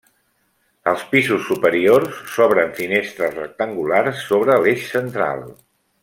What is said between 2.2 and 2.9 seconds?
s'obren